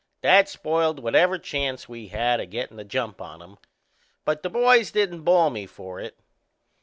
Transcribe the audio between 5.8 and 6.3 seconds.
it.